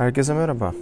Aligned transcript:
Herkese 0.00 0.34
merhaba. 0.34 0.74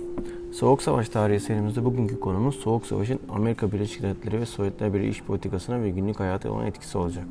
Soğuk 0.52 0.82
Savaş 0.82 1.08
tarihi 1.08 1.40
serimizde 1.40 1.84
bugünkü 1.84 2.20
konumuz 2.20 2.54
Soğuk 2.54 2.86
Savaş'ın 2.86 3.18
Amerika 3.30 3.72
Birleşik 3.72 4.02
Devletleri 4.02 4.40
ve 4.40 4.46
Sovyetler 4.46 4.94
Birliği 4.94 5.08
iş 5.08 5.22
politikasına 5.22 5.82
ve 5.82 5.90
günlük 5.90 6.20
hayata 6.20 6.52
olan 6.52 6.66
etkisi 6.66 6.98
olacak. 6.98 7.24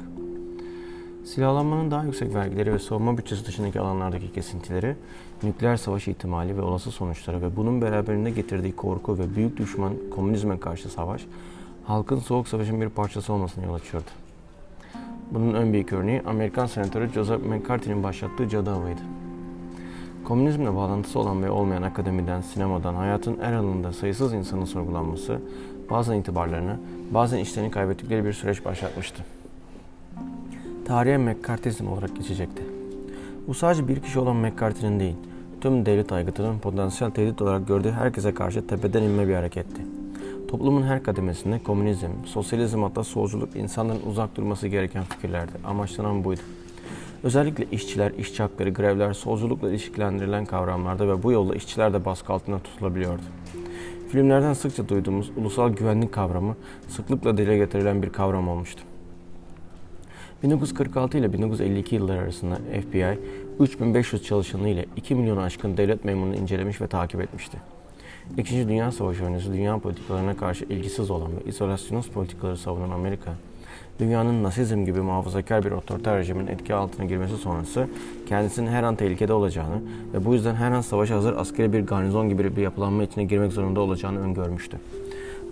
Silahlanmanın 1.26 1.92
daha 1.92 2.04
yüksek 2.04 2.36
vergileri 2.36 2.74
ve 2.74 2.80
savunma 2.80 3.18
bütçesi 3.18 3.46
dışındaki 3.46 3.80
alanlardaki 3.80 4.34
kesintileri, 4.34 4.96
nükleer 5.44 5.78
savaş 5.78 6.08
ihtimali 6.08 6.58
ve 6.58 6.62
olası 6.62 6.92
sonuçları 6.92 7.42
ve 7.42 7.56
bunun 7.56 7.82
beraberinde 7.82 8.32
getirdiği 8.32 8.76
korku 8.76 9.20
ve 9.20 9.36
büyük 9.36 9.58
düşman 9.58 9.94
komünizme 10.16 10.60
karşı 10.60 10.90
savaş, 10.90 11.26
halkın 11.86 12.20
Soğuk 12.20 12.48
Savaş'ın 12.48 12.82
bir 12.82 12.90
parçası 12.90 13.34
olmasına 13.34 13.66
yol 13.66 13.74
açıyordu. 13.74 14.10
Bunun 15.32 15.54
en 15.54 15.74
büyük 15.74 15.94
örneği 15.94 16.22
Amerikan 16.26 16.66
Senatörü 16.66 17.10
Joseph 17.10 17.46
McCarthy'nin 17.46 18.04
başlattığı 18.04 18.50
cadı 18.50 18.72
avıydı. 18.72 19.02
Komünizmle 20.28 20.76
bağlantısı 20.76 21.20
olan 21.20 21.44
ve 21.44 21.50
olmayan 21.50 21.82
akademiden, 21.82 22.42
sinemadan, 22.42 22.94
hayatın 22.96 23.38
her 23.42 23.54
alanında 23.54 23.94
sayısız 23.94 24.34
insanın 24.34 24.66
sorgulanması, 24.66 25.40
bazen 25.90 26.16
itibarlarını, 26.16 26.78
bazen 27.12 27.38
işlerini 27.38 27.72
kaybettikleri 27.72 28.26
bir 28.26 28.34
süreç 28.34 28.66
başlatmıştı. 28.66 29.24
Tarihe 30.86 31.18
McCarthyizm 31.18 31.88
olarak 31.88 32.16
geçecekti. 32.16 32.64
Bu 33.48 33.54
sadece 33.54 33.88
bir 33.88 34.00
kişi 34.00 34.20
olan 34.20 34.36
McCarthy'nin 34.36 35.00
değil, 35.00 35.16
tüm 35.62 35.86
devlet 35.86 36.12
aygıtının 36.12 36.60
potansiyel 36.60 37.12
tehdit 37.12 37.42
olarak 37.42 37.68
gördüğü 37.68 37.92
herkese 37.92 38.34
karşı 38.34 38.68
tepeden 38.68 39.04
inme 39.04 39.28
bir 39.28 39.34
hareketti. 39.34 39.82
Toplumun 40.48 40.84
her 40.84 41.04
kademesinde 41.04 41.60
komünizm, 41.64 42.12
sosyalizm 42.26 42.84
hatta 42.84 43.04
solculuk 43.04 43.56
insanların 43.56 44.02
uzak 44.10 44.36
durması 44.36 44.68
gereken 44.68 45.04
fikirlerdi. 45.04 45.52
Amaçlanan 45.66 46.24
buydu. 46.24 46.42
Özellikle 47.24 47.66
işçiler, 47.72 48.12
işçi 48.12 48.44
hakları, 48.44 48.70
grevler, 48.70 49.14
solculukla 49.14 49.70
ilişkilendirilen 49.70 50.46
kavramlarda 50.46 51.08
ve 51.08 51.24
bu 51.24 51.32
yolla 51.32 51.56
işçiler 51.56 51.94
de 51.94 52.06
baskı 52.06 52.34
altında 52.34 52.60
tutulabiliyordu. 52.60 53.22
Filmlerden 54.12 54.54
sıkça 54.54 54.90
duyduğumuz 54.90 55.32
ulusal 55.38 55.70
güvenlik 55.70 56.12
kavramı 56.12 56.56
sıklıkla 56.88 57.38
dile 57.38 57.58
getirilen 57.58 58.04
bir 58.04 58.10
kavram 58.10 58.48
olmuştu. 58.48 58.84
1946 60.44 61.18
ile 61.18 61.34
1952 61.34 61.96
yılları 61.96 62.20
arasında 62.20 62.56
FBI 62.56 63.20
3500 63.60 64.24
çalışanı 64.24 64.70
ile 64.70 64.86
2 64.96 65.16
milyon 65.16 65.38
aşkın 65.38 65.78
devlet 65.78 66.06
memurunu 66.06 66.36
incelemiş 66.36 66.82
ve 66.82 66.88
takip 66.88 67.22
etmişti. 67.22 67.58
İkinci 68.38 68.68
Dünya 68.68 68.92
Savaşı 68.92 69.24
öncesi 69.24 69.54
dünya 69.54 69.80
politikalarına 69.80 70.38
karşı 70.38 70.66
ilgisiz 70.66 71.12
olan 71.12 71.32
ve 71.32 71.50
izolasyonist 71.50 72.14
politikaları 72.14 72.58
savunan 72.58 72.90
Amerika, 72.90 73.34
dünyanın 74.00 74.44
Nasizm 74.44 74.86
gibi 74.86 75.02
muhafazakar 75.02 75.66
bir 75.66 75.72
otoriter 75.72 76.18
rejimin 76.18 76.48
etki 76.48 76.74
altına 76.74 77.06
girmesi 77.06 77.38
sonrası 77.38 77.88
kendisinin 78.28 78.72
her 78.72 78.84
an 78.84 78.96
tehlikede 78.96 79.34
olacağını 79.34 79.82
ve 80.14 80.26
bu 80.26 80.34
yüzden 80.34 80.56
her 80.56 80.72
an 80.72 80.82
savaşa 80.82 81.16
hazır 81.16 81.38
askeri 81.38 81.74
bir 81.74 81.86
garnizon 81.86 82.30
gibi 82.30 82.56
bir 82.56 82.62
yapılanma 82.62 83.04
içine 83.04 83.24
girmek 83.24 83.52
zorunda 83.52 83.80
olacağını 83.82 84.20
öngörmüştü. 84.20 84.78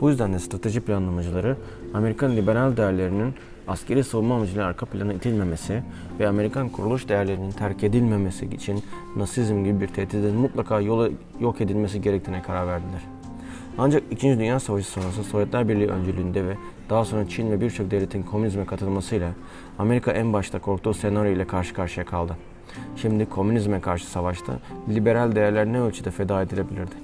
Bu 0.01 0.09
yüzden 0.09 0.33
de 0.33 0.39
strateji 0.39 0.81
planlamacıları 0.81 1.57
Amerikan 1.93 2.35
liberal 2.35 2.77
değerlerinin 2.77 3.33
askeri 3.67 4.03
savunma 4.03 4.35
amacıyla 4.35 4.65
arka 4.65 4.85
plana 4.85 5.13
itilmemesi 5.13 5.83
ve 6.19 6.27
Amerikan 6.27 6.69
kuruluş 6.69 7.09
değerlerinin 7.09 7.51
terk 7.51 7.83
edilmemesi 7.83 8.45
için 8.45 8.83
Nasizm 9.15 9.63
gibi 9.63 9.81
bir 9.81 9.87
tehditin 9.87 10.35
mutlaka 10.35 10.81
yola 10.81 11.09
yok 11.39 11.61
edilmesi 11.61 12.01
gerektiğine 12.01 12.41
karar 12.41 12.67
verdiler. 12.67 13.14
Ancak 13.77 14.03
İkinci 14.11 14.39
Dünya 14.39 14.59
Savaşı 14.59 14.87
sonrası 14.87 15.23
Sovyetler 15.23 15.69
Birliği 15.69 15.87
öncülüğünde 15.87 16.47
ve 16.47 16.57
daha 16.89 17.05
sonra 17.05 17.29
Çin 17.29 17.51
ve 17.51 17.61
birçok 17.61 17.91
devletin 17.91 18.23
komünizme 18.23 18.65
katılmasıyla 18.65 19.31
Amerika 19.79 20.11
en 20.11 20.33
başta 20.33 20.59
korktuğu 20.59 20.93
senaryo 20.93 21.31
ile 21.31 21.47
karşı 21.47 21.73
karşıya 21.73 22.05
kaldı. 22.05 22.37
Şimdi 22.95 23.29
komünizme 23.29 23.81
karşı 23.81 24.05
savaşta 24.05 24.59
liberal 24.89 25.35
değerler 25.35 25.65
ne 25.65 25.81
ölçüde 25.81 26.11
feda 26.11 26.41
edilebilirdi? 26.41 26.95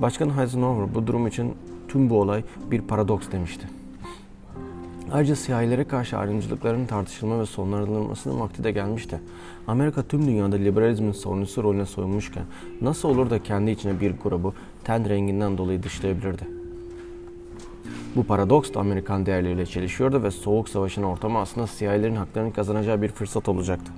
Başkan 0.00 0.28
Eisenhower 0.40 0.94
bu 0.94 1.06
durum 1.06 1.26
için 1.26 1.54
tüm 1.88 2.10
bu 2.10 2.20
olay 2.20 2.44
bir 2.70 2.80
paradoks 2.80 3.30
demişti. 3.32 3.77
Ayrıca 5.12 5.36
siyahilere 5.36 5.84
karşı 5.84 6.18
ayrımcılıkların 6.18 6.86
tartışılma 6.86 7.40
ve 7.40 7.46
sonlandırılmasının 7.46 8.40
vakti 8.40 8.64
de 8.64 8.72
gelmişti. 8.72 9.20
Amerika 9.66 10.02
tüm 10.02 10.26
dünyada 10.26 10.56
liberalizmin 10.56 11.12
savunucusu 11.12 11.62
rolüne 11.62 11.86
soyunmuşken 11.86 12.44
nasıl 12.80 13.08
olur 13.08 13.30
da 13.30 13.42
kendi 13.42 13.70
içine 13.70 14.00
bir 14.00 14.14
grubu 14.22 14.54
ten 14.84 15.08
renginden 15.08 15.58
dolayı 15.58 15.82
dışlayabilirdi? 15.82 16.42
Bu 18.16 18.24
paradoks 18.24 18.74
da 18.74 18.80
Amerikan 18.80 19.26
değerleriyle 19.26 19.66
çelişiyordu 19.66 20.22
ve 20.22 20.30
Soğuk 20.30 20.68
Savaş'ın 20.68 21.02
ortamı 21.02 21.38
aslında 21.38 21.66
siyahilerin 21.66 22.16
haklarını 22.16 22.52
kazanacağı 22.52 23.02
bir 23.02 23.08
fırsat 23.08 23.48
olacaktı. 23.48 23.92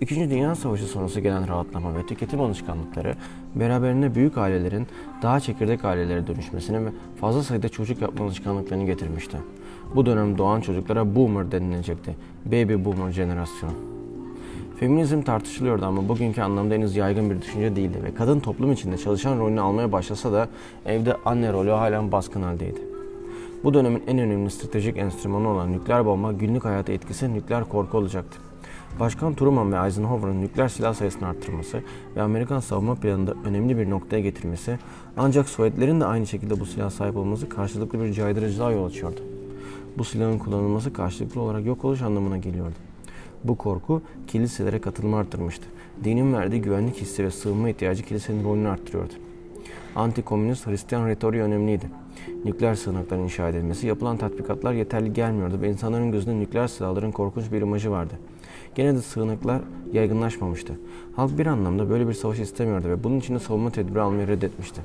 İkinci 0.00 0.30
Dünya 0.30 0.54
Savaşı 0.54 0.84
sonrası 0.84 1.20
gelen 1.20 1.48
rahatlama 1.48 1.96
ve 1.96 2.06
tüketim 2.06 2.40
alışkanlıkları 2.40 3.14
beraberinde 3.54 4.14
büyük 4.14 4.38
ailelerin 4.38 4.86
daha 5.22 5.40
çekirdek 5.40 5.84
ailelere 5.84 6.26
dönüşmesini 6.26 6.86
ve 6.86 6.90
fazla 7.20 7.42
sayıda 7.42 7.68
çocuk 7.68 8.02
yapma 8.02 8.24
alışkanlıklarını 8.24 8.84
getirmişti. 8.84 9.36
Bu 9.94 10.06
dönem 10.06 10.38
doğan 10.38 10.60
çocuklara 10.60 11.14
boomer 11.14 11.52
denilecekti. 11.52 12.16
Baby 12.46 12.84
boomer 12.84 13.12
jenerasyonu. 13.12 13.72
Feminizm 14.80 15.22
tartışılıyordu 15.22 15.86
ama 15.86 16.08
bugünkü 16.08 16.42
anlamda 16.42 16.74
henüz 16.74 16.96
yaygın 16.96 17.30
bir 17.30 17.42
düşünce 17.42 17.76
değildi 17.76 17.98
ve 18.04 18.14
kadın 18.14 18.40
toplum 18.40 18.72
içinde 18.72 18.98
çalışan 18.98 19.38
rolünü 19.38 19.60
almaya 19.60 19.92
başlasa 19.92 20.32
da 20.32 20.48
evde 20.86 21.16
anne 21.24 21.52
rolü 21.52 21.70
halen 21.70 22.12
baskın 22.12 22.42
haldeydi. 22.42 22.80
Bu 23.64 23.74
dönemin 23.74 24.02
en 24.06 24.18
önemli 24.18 24.50
stratejik 24.50 24.96
enstrümanı 24.96 25.48
olan 25.48 25.72
nükleer 25.72 26.06
bomba 26.06 26.32
günlük 26.32 26.64
hayata 26.64 26.92
etkisi 26.92 27.34
nükleer 27.34 27.64
korku 27.64 27.98
olacaktı. 27.98 28.38
Başkan 29.00 29.34
Truman 29.34 29.72
ve 29.72 29.86
Eisenhower'ın 29.86 30.40
nükleer 30.42 30.68
silah 30.68 30.94
sayısını 30.94 31.28
arttırması 31.28 31.82
ve 32.16 32.22
Amerikan 32.22 32.60
savunma 32.60 32.94
planında 32.94 33.34
önemli 33.44 33.78
bir 33.78 33.90
noktaya 33.90 34.20
getirmesi 34.20 34.78
ancak 35.16 35.48
Sovyetlerin 35.48 36.00
de 36.00 36.04
aynı 36.04 36.26
şekilde 36.26 36.60
bu 36.60 36.66
silah 36.66 36.90
sahip 36.90 37.16
olması 37.16 37.48
karşılıklı 37.48 38.00
bir 38.00 38.12
caydırıcılığa 38.12 38.70
yol 38.70 38.86
açıyordu. 38.86 39.35
Bu 39.98 40.04
silahın 40.04 40.38
kullanılması 40.38 40.92
karşılıklı 40.92 41.40
olarak 41.40 41.66
yok 41.66 41.84
oluş 41.84 42.02
anlamına 42.02 42.38
geliyordu. 42.38 42.74
Bu 43.44 43.56
korku 43.56 44.02
kiliselere 44.26 44.80
katılımı 44.80 45.16
arttırmıştı. 45.16 45.64
Dinin 46.04 46.32
verdiği 46.32 46.62
güvenlik 46.62 46.96
hissi 46.96 47.24
ve 47.24 47.30
sığınma 47.30 47.68
ihtiyacı 47.68 48.02
kilisenin 48.02 48.44
rolünü 48.44 48.68
arttırıyordu. 48.68 49.12
Anti-komünist 49.96 50.66
Hristiyan 50.66 51.08
retoriği 51.08 51.42
önemliydi. 51.42 51.90
Nükleer 52.44 52.74
sığınakların 52.74 53.22
inşa 53.22 53.48
edilmesi, 53.48 53.86
yapılan 53.86 54.16
tatbikatlar 54.16 54.72
yeterli 54.72 55.12
gelmiyordu 55.12 55.60
ve 55.60 55.68
insanların 55.68 56.12
gözünde 56.12 56.40
nükleer 56.40 56.68
silahların 56.68 57.10
korkunç 57.10 57.52
bir 57.52 57.62
imajı 57.62 57.90
vardı. 57.90 58.14
Gene 58.74 58.94
de 58.94 59.00
sığınaklar 59.00 59.60
yaygınlaşmamıştı. 59.92 60.72
Halk 61.16 61.38
bir 61.38 61.46
anlamda 61.46 61.90
böyle 61.90 62.08
bir 62.08 62.12
savaş 62.12 62.38
istemiyordu 62.38 62.88
ve 62.88 63.04
bunun 63.04 63.18
için 63.18 63.34
de 63.34 63.38
savunma 63.38 63.70
tedbiri 63.70 64.00
almayı 64.00 64.28
reddetmişti. 64.28 64.80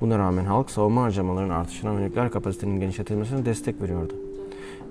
Buna 0.00 0.18
rağmen 0.18 0.44
halk 0.44 0.70
savunma 0.70 1.02
harcamalarının 1.02 1.54
artışına 1.54 1.96
ve 1.96 2.02
nükleer 2.02 2.30
kapasitenin 2.30 2.80
genişletilmesine 2.80 3.44
destek 3.44 3.82
veriyordu. 3.82 4.14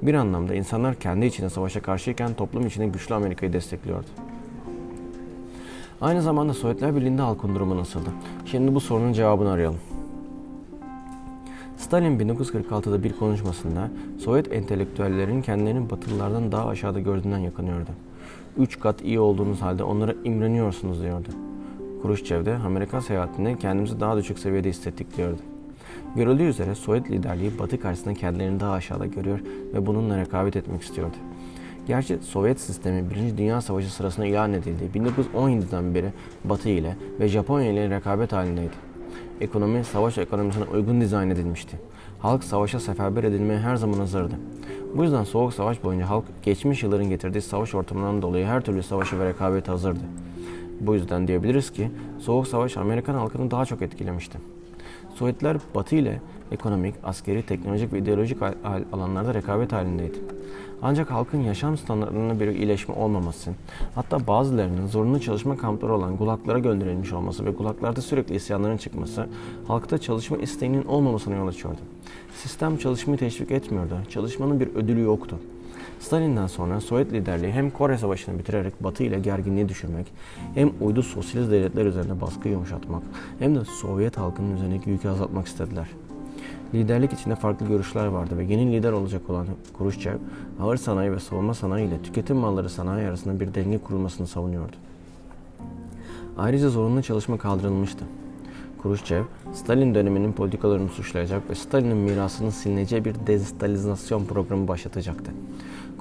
Bir 0.01 0.13
anlamda 0.13 0.55
insanlar 0.55 0.95
kendi 0.95 1.25
içinde 1.25 1.49
savaşa 1.49 1.81
karşıyken 1.81 2.33
toplum 2.33 2.67
içinde 2.67 2.87
güçlü 2.87 3.15
Amerika'yı 3.15 3.53
destekliyordu. 3.53 4.07
Aynı 6.01 6.21
zamanda 6.21 6.53
Sovyetler 6.53 6.95
Birliği'nde 6.95 7.21
halkın 7.21 7.55
durumu 7.55 7.77
nasıldı? 7.77 8.09
Şimdi 8.45 8.75
bu 8.75 8.79
sorunun 8.79 9.13
cevabını 9.13 9.51
arayalım. 9.51 9.79
Stalin 11.77 12.19
1946'da 12.19 13.03
bir 13.03 13.13
konuşmasında 13.13 13.89
Sovyet 14.19 14.53
entelektüellerin 14.53 15.41
kendilerini 15.41 15.89
Batılılardan 15.89 16.51
daha 16.51 16.67
aşağıda 16.67 16.99
gördüğünden 16.99 17.37
yakınıyordu. 17.37 17.89
Üç 18.57 18.79
kat 18.79 19.01
iyi 19.01 19.19
olduğunuz 19.19 19.61
halde 19.61 19.83
onlara 19.83 20.13
imreniyorsunuz 20.23 21.01
diyordu. 21.01 21.29
Khrushchev 22.01 22.45
de 22.45 22.55
Amerikan 22.55 22.99
seyahatinde 22.99 23.57
kendimizi 23.57 23.99
daha 23.99 24.17
düşük 24.17 24.39
seviyede 24.39 24.69
hissettik 24.69 25.17
diyordu. 25.17 25.41
Görüldüğü 26.15 26.43
üzere 26.43 26.75
Sovyet 26.75 27.11
liderliği 27.11 27.59
Batı 27.59 27.79
karşısında 27.79 28.13
kendilerini 28.13 28.59
daha 28.59 28.71
aşağıda 28.71 29.05
görüyor 29.05 29.39
ve 29.73 29.85
bununla 29.85 30.17
rekabet 30.17 30.55
etmek 30.55 30.81
istiyordu. 30.81 31.15
Gerçi 31.87 32.17
Sovyet 32.21 32.59
sistemi 32.59 33.09
1. 33.09 33.37
Dünya 33.37 33.61
Savaşı 33.61 33.93
sırasında 33.93 34.25
ilan 34.25 34.53
edildiği 34.53 34.89
1917'den 34.89 35.95
beri 35.95 36.13
Batı 36.45 36.69
ile 36.69 36.95
ve 37.19 37.27
Japonya 37.27 37.71
ile 37.71 37.89
rekabet 37.89 38.33
halindeydi. 38.33 38.91
Ekonomi 39.41 39.83
savaş 39.83 40.17
ekonomisine 40.17 40.63
uygun 40.63 41.01
dizayn 41.01 41.29
edilmişti. 41.29 41.79
Halk 42.19 42.43
savaşa 42.43 42.79
seferber 42.79 43.23
edilmeye 43.23 43.59
her 43.59 43.75
zaman 43.75 43.97
hazırdı. 43.97 44.35
Bu 44.95 45.03
yüzden 45.03 45.23
Soğuk 45.23 45.53
Savaş 45.53 45.83
boyunca 45.83 46.09
halk 46.09 46.25
geçmiş 46.43 46.83
yılların 46.83 47.09
getirdiği 47.09 47.41
savaş 47.41 47.75
ortamından 47.75 48.21
dolayı 48.21 48.45
her 48.45 48.61
türlü 48.61 48.83
savaşa 48.83 49.19
ve 49.19 49.25
rekabete 49.25 49.71
hazırdı. 49.71 50.03
Bu 50.79 50.93
yüzden 50.93 51.27
diyebiliriz 51.27 51.71
ki 51.71 51.91
Soğuk 52.19 52.47
Savaş 52.47 52.77
Amerikan 52.77 53.13
halkını 53.13 53.51
daha 53.51 53.65
çok 53.65 53.81
etkilemişti. 53.81 54.37
Sovyetler 55.15 55.57
Batı 55.75 55.95
ile 55.95 56.21
ekonomik, 56.51 56.95
askeri, 57.03 57.45
teknolojik 57.45 57.93
ve 57.93 57.99
ideolojik 57.99 58.37
alanlarda 58.93 59.33
rekabet 59.33 59.73
halindeydi. 59.73 60.19
Ancak 60.81 61.11
halkın 61.11 61.41
yaşam 61.41 61.77
standartlarında 61.77 62.39
bir 62.39 62.47
iyileşme 62.47 62.95
olmaması, 62.95 63.51
hatta 63.95 64.27
bazılarının 64.27 64.87
zorunlu 64.87 65.21
çalışma 65.21 65.57
kampları 65.57 65.93
olan 65.93 66.17
gulaklara 66.17 66.59
gönderilmiş 66.59 67.13
olması 67.13 67.45
ve 67.45 67.51
gulaklarda 67.51 68.01
sürekli 68.01 68.35
isyanların 68.35 68.77
çıkması, 68.77 69.27
halkta 69.67 69.97
çalışma 69.97 70.37
isteğinin 70.37 70.85
olmamasına 70.85 71.35
yol 71.35 71.47
açıyordu. 71.47 71.79
Sistem 72.35 72.77
çalışmayı 72.77 73.19
teşvik 73.19 73.51
etmiyordu. 73.51 73.97
Çalışmanın 74.09 74.59
bir 74.59 74.75
ödülü 74.75 75.01
yoktu. 75.01 75.37
Stalin'den 76.01 76.47
sonra 76.47 76.81
Sovyet 76.81 77.13
liderliği 77.13 77.51
hem 77.51 77.69
Kore 77.69 77.97
Savaşı'nı 77.97 78.39
bitirerek 78.39 78.83
Batı 78.83 79.03
ile 79.03 79.19
gerginliği 79.19 79.69
düşürmek, 79.69 80.13
hem 80.53 80.71
uydu 80.81 81.03
sosyalist 81.03 81.51
devletler 81.51 81.85
üzerine 81.85 82.21
baskı 82.21 82.49
yumuşatmak, 82.49 83.03
hem 83.39 83.55
de 83.55 83.65
Sovyet 83.65 84.17
halkının 84.17 84.55
üzerindeki 84.55 84.89
yükü 84.89 85.09
azaltmak 85.09 85.47
istediler. 85.47 85.87
Liderlik 86.73 87.13
içinde 87.13 87.35
farklı 87.35 87.67
görüşler 87.67 88.05
vardı 88.05 88.37
ve 88.37 88.43
yeni 88.43 88.71
lider 88.71 88.91
olacak 88.91 89.29
olan 89.29 89.47
Khrushchev, 89.77 90.17
ağır 90.61 90.77
sanayi 90.77 91.11
ve 91.11 91.19
savunma 91.19 91.53
sanayi 91.53 91.87
ile 91.87 92.01
tüketim 92.01 92.37
malları 92.37 92.69
sanayi 92.69 93.07
arasında 93.07 93.39
bir 93.39 93.53
denge 93.53 93.77
kurulmasını 93.77 94.27
savunuyordu. 94.27 94.75
Ayrıca 96.37 96.69
zorunlu 96.69 97.01
çalışma 97.01 97.37
kaldırılmıştı. 97.37 98.05
Khrushchev, 98.83 99.23
Stalin 99.53 99.95
döneminin 99.95 100.33
politikalarını 100.33 100.89
suçlayacak 100.89 101.49
ve 101.49 101.55
Stalin'in 101.55 101.97
mirasının 101.97 102.49
silineceği 102.49 103.05
bir 103.05 103.15
destalizasyon 103.27 104.25
programı 104.25 104.67
başlatacaktı. 104.67 105.31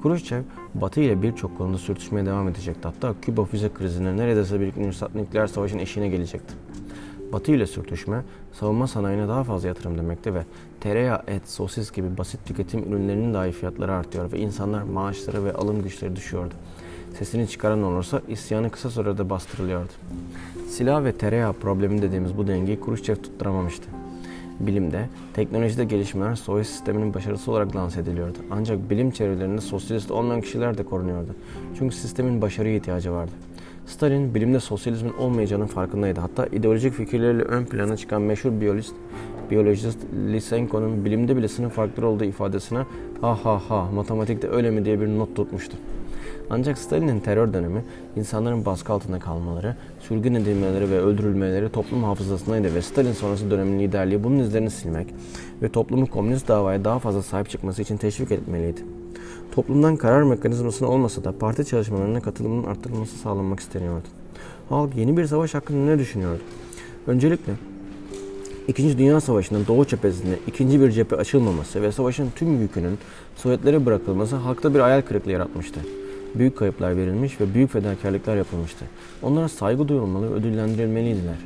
Khrushchev, 0.03 0.41
Batı 0.73 1.01
ile 1.01 1.21
birçok 1.21 1.57
konuda 1.57 1.77
sürtüşmeye 1.77 2.25
devam 2.25 2.47
edecekti. 2.47 2.87
Hatta 2.87 3.15
Küba 3.21 3.45
füze 3.45 3.69
krizine 3.73 4.17
neredeyse 4.17 4.59
bir 4.59 4.73
nükleer 5.15 5.47
savaşın 5.47 5.79
eşiğine 5.79 6.09
gelecekti. 6.09 6.53
Batı 7.33 7.51
ile 7.51 7.67
sürtüşme, 7.67 8.21
savunma 8.53 8.87
sanayine 8.87 9.27
daha 9.27 9.43
fazla 9.43 9.67
yatırım 9.67 9.97
demekti 9.97 10.33
ve 10.33 10.43
tereyağı, 10.79 11.21
et, 11.27 11.49
sosis 11.49 11.91
gibi 11.91 12.17
basit 12.17 12.45
tüketim 12.45 12.93
ürünlerinin 12.93 13.33
dahi 13.33 13.51
fiyatları 13.51 13.93
artıyor 13.93 14.31
ve 14.31 14.39
insanlar 14.39 14.83
maaşları 14.83 15.45
ve 15.45 15.53
alım 15.53 15.83
güçleri 15.83 16.15
düşüyordu. 16.15 16.53
Sesini 17.17 17.47
çıkaran 17.47 17.83
olursa 17.83 18.21
isyanı 18.27 18.69
kısa 18.69 18.89
sürede 18.89 19.29
bastırılıyordu. 19.29 19.91
Silah 20.69 21.03
ve 21.03 21.11
tereyağı 21.11 21.53
problemi 21.53 22.01
dediğimiz 22.01 22.37
bu 22.37 22.47
dengeyi 22.47 22.81
Khrushchev 22.81 23.15
tutturamamıştı. 23.15 24.00
Bilimde, 24.67 25.09
teknolojide 25.33 25.85
gelişmeler 25.85 26.35
Sovyet 26.35 26.67
sisteminin 26.67 27.13
başarısı 27.13 27.51
olarak 27.51 27.75
lanse 27.75 27.99
ediliyordu. 27.99 28.37
Ancak 28.51 28.89
bilim 28.89 29.11
çevrelerinde 29.11 29.61
sosyalist 29.61 30.11
olmayan 30.11 30.41
kişiler 30.41 30.77
de 30.77 30.83
korunuyordu. 30.83 31.35
Çünkü 31.79 31.95
sistemin 31.95 32.41
başarıya 32.41 32.75
ihtiyacı 32.75 33.11
vardı. 33.11 33.31
Stalin 33.85 34.35
bilimde 34.35 34.59
sosyalizmin 34.59 35.13
olmayacağının 35.13 35.65
farkındaydı. 35.67 36.19
Hatta 36.19 36.45
ideolojik 36.45 36.93
fikirleriyle 36.93 37.43
ön 37.43 37.65
plana 37.65 37.97
çıkan 37.97 38.21
meşhur 38.21 38.61
biyolojist, 38.61 38.95
biyolojist 39.51 39.99
Lysenko'nun 40.27 41.05
bilimde 41.05 41.37
bile 41.37 41.47
sınıf 41.47 41.73
farkları 41.73 42.07
olduğu 42.07 42.23
ifadesine 42.23 42.79
ha 43.21 43.45
ha 43.45 43.61
ha 43.69 43.89
matematikte 43.93 44.49
öyle 44.49 44.71
mi 44.71 44.85
diye 44.85 45.01
bir 45.01 45.07
not 45.07 45.35
tutmuştu. 45.35 45.77
Ancak 46.53 46.77
Stalin'in 46.77 47.19
terör 47.19 47.53
dönemi 47.53 47.83
insanların 48.15 48.65
baskı 48.65 48.93
altında 48.93 49.19
kalmaları, 49.19 49.75
sürgün 49.99 50.33
edilmeleri 50.33 50.91
ve 50.91 50.99
öldürülmeleri 50.99 51.69
toplum 51.69 52.03
hafızasındaydı 52.03 52.75
ve 52.75 52.81
Stalin 52.81 53.13
sonrası 53.13 53.51
dönemin 53.51 53.79
liderliği 53.79 54.23
bunun 54.23 54.39
izlerini 54.39 54.69
silmek 54.69 55.07
ve 55.61 55.69
toplumu 55.69 56.07
komünist 56.07 56.47
davaya 56.47 56.85
daha 56.85 56.99
fazla 56.99 57.21
sahip 57.21 57.49
çıkması 57.49 57.81
için 57.81 57.97
teşvik 57.97 58.31
etmeliydi. 58.31 58.81
Toplumdan 59.51 59.95
karar 59.95 60.23
mekanizmasını 60.23 60.89
olmasa 60.89 61.23
da 61.23 61.37
parti 61.37 61.65
çalışmalarına 61.65 62.21
katılımının 62.21 62.67
arttırılması 62.67 63.17
sağlanmak 63.17 63.59
isteniyordu. 63.59 64.07
Halk 64.69 64.95
yeni 64.95 65.17
bir 65.17 65.25
savaş 65.25 65.53
hakkında 65.53 65.85
ne 65.85 65.99
düşünüyordu? 65.99 66.41
Öncelikle 67.07 67.53
İkinci 68.67 68.97
Dünya 68.97 69.21
Savaşı'nın 69.21 69.67
Doğu 69.67 69.85
cephesinde 69.85 70.39
ikinci 70.47 70.81
bir 70.81 70.91
cephe 70.91 71.15
açılmaması 71.15 71.81
ve 71.81 71.91
savaşın 71.91 72.29
tüm 72.35 72.61
yükünün 72.61 72.97
Sovyetlere 73.35 73.85
bırakılması 73.85 74.35
halkta 74.35 74.73
bir 74.73 74.79
hayal 74.79 75.01
kırıklığı 75.01 75.31
yaratmıştı. 75.31 75.79
Büyük 76.35 76.57
kayıplar 76.57 76.97
verilmiş 76.97 77.41
ve 77.41 77.53
büyük 77.53 77.71
fedakarlıklar 77.71 78.35
yapılmıştı. 78.35 78.85
Onlara 79.21 79.49
saygı 79.49 79.87
duyulmalı 79.87 80.31
ve 80.31 80.33
ödüllendirilmeliydiler. 80.33 81.37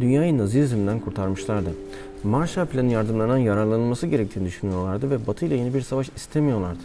Dünyayı 0.00 0.38
Nazizm'den 0.38 1.00
kurtarmışlardı. 1.00 1.70
Marshall 2.24 2.66
Planı 2.66 2.92
yardımlarından 2.92 3.38
yararlanılması 3.38 4.06
gerektiğini 4.06 4.46
düşünüyorlardı 4.46 5.10
ve 5.10 5.26
Batı 5.26 5.46
ile 5.46 5.56
yeni 5.56 5.74
bir 5.74 5.80
savaş 5.80 6.10
istemiyorlardı. 6.16 6.80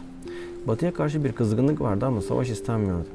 Batı'ya 0.68 0.94
karşı 0.94 1.24
bir 1.24 1.32
kızgınlık 1.32 1.82
vardı 1.82 2.06
ama 2.06 2.22
savaş 2.22 2.50
istenmiyordu. 2.50 3.06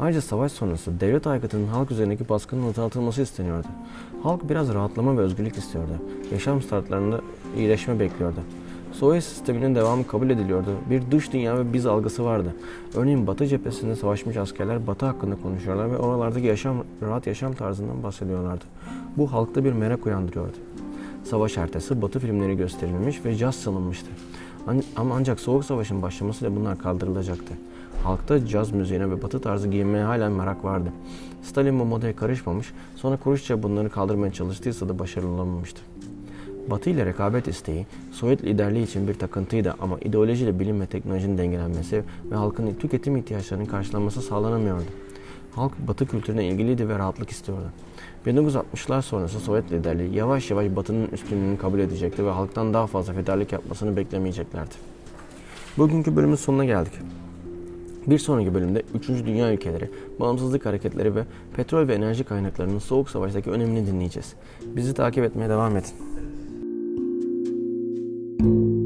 Ayrıca 0.00 0.20
savaş 0.20 0.52
sonrası 0.52 1.00
devlet 1.00 1.26
aygıtının 1.26 1.66
halk 1.66 1.90
üzerindeki 1.90 2.28
baskının 2.28 2.68
azaltılması 2.68 3.22
isteniyordu. 3.22 3.66
Halk 4.22 4.48
biraz 4.50 4.74
rahatlama 4.74 5.16
ve 5.16 5.20
özgürlük 5.20 5.56
istiyordu. 5.56 5.92
Yaşam 6.32 6.62
startlarında 6.62 7.20
iyileşme 7.56 8.00
bekliyordu. 8.00 8.40
Sovyet 8.98 9.24
sisteminin 9.24 9.74
devamı 9.74 10.06
kabul 10.06 10.30
ediliyordu. 10.30 10.70
Bir 10.90 11.10
dış 11.10 11.32
dünya 11.32 11.58
ve 11.58 11.72
biz 11.72 11.86
algısı 11.86 12.24
vardı. 12.24 12.54
Örneğin 12.94 13.26
Batı 13.26 13.46
cephesinde 13.46 13.96
savaşmış 13.96 14.36
askerler 14.36 14.86
Batı 14.86 15.06
hakkında 15.06 15.36
konuşuyorlar 15.42 15.90
ve 15.90 15.98
oralardaki 15.98 16.46
yaşam, 16.46 16.84
rahat 17.02 17.26
yaşam 17.26 17.52
tarzından 17.52 18.02
bahsediyorlardı. 18.02 18.64
Bu 19.16 19.32
halkta 19.32 19.64
bir 19.64 19.72
merak 19.72 20.06
uyandırıyordu. 20.06 20.56
Savaş 21.24 21.58
ertesi 21.58 22.02
Batı 22.02 22.18
filmleri 22.18 22.56
gösterilmiş 22.56 23.24
ve 23.24 23.34
caz 23.34 23.54
salınmıştı. 23.54 24.10
Ama 24.96 25.14
ancak 25.14 25.40
Soğuk 25.40 25.64
Savaş'ın 25.64 26.02
başlamasıyla 26.02 26.56
bunlar 26.56 26.78
kaldırılacaktı. 26.78 27.54
Halkta 28.04 28.46
caz 28.46 28.72
müziğine 28.72 29.10
ve 29.10 29.22
batı 29.22 29.40
tarzı 29.40 29.68
giyinmeye 29.68 30.04
hala 30.04 30.30
merak 30.30 30.64
vardı. 30.64 30.92
Stalin 31.42 31.80
bu 31.80 31.84
modaya 31.84 32.16
karışmamış, 32.16 32.72
sonra 32.96 33.16
Khrushchev 33.16 33.62
bunları 33.62 33.90
kaldırmaya 33.90 34.32
çalıştıysa 34.32 34.88
da 34.88 34.98
başarılı 34.98 35.30
olamamıştı. 35.30 35.80
Batı 36.70 36.90
ile 36.90 37.06
rekabet 37.06 37.48
isteği, 37.48 37.86
Sovyet 38.12 38.44
liderliği 38.44 38.84
için 38.84 39.08
bir 39.08 39.14
takıntıydı 39.14 39.74
ama 39.80 39.98
ideolojiyle 39.98 40.58
bilim 40.58 40.80
ve 40.80 40.86
teknolojinin 40.86 41.38
dengelenmesi 41.38 42.02
ve 42.30 42.34
halkın 42.34 42.74
tüketim 42.74 43.16
ihtiyaçlarının 43.16 43.66
karşılanması 43.66 44.22
sağlanamıyordu. 44.22 44.84
Halk 45.54 45.72
Batı 45.88 46.06
kültürüne 46.06 46.46
ilgiliydi 46.46 46.88
ve 46.88 46.98
rahatlık 46.98 47.30
istiyordu. 47.30 47.66
1960'lar 48.26 49.02
sonrası 49.02 49.40
Sovyet 49.40 49.72
liderliği 49.72 50.14
yavaş 50.14 50.50
yavaş 50.50 50.76
Batı'nın 50.76 51.08
üstünlüğünü 51.08 51.58
kabul 51.58 51.78
edecekti 51.78 52.26
ve 52.26 52.30
halktan 52.30 52.74
daha 52.74 52.86
fazla 52.86 53.12
fedakarlık 53.12 53.52
yapmasını 53.52 53.96
beklemeyeceklerdi. 53.96 54.74
Bugünkü 55.78 56.16
bölümün 56.16 56.34
sonuna 56.34 56.64
geldik. 56.64 56.92
Bir 58.06 58.18
sonraki 58.18 58.54
bölümde 58.54 58.82
3. 58.94 59.08
Dünya 59.08 59.52
ülkeleri, 59.52 59.90
bağımsızlık 60.20 60.66
hareketleri 60.66 61.14
ve 61.14 61.24
petrol 61.56 61.88
ve 61.88 61.94
enerji 61.94 62.24
kaynaklarının 62.24 62.78
soğuk 62.78 63.10
savaştaki 63.10 63.50
önemini 63.50 63.86
dinleyeceğiz. 63.86 64.34
Bizi 64.76 64.94
takip 64.94 65.24
etmeye 65.24 65.48
devam 65.48 65.76
edin. 65.76 66.07
you 68.40 68.77